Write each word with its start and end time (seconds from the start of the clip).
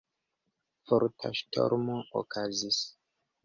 Forta 0.93 1.31
ŝtormo 1.41 2.01
okazis. 2.25 2.85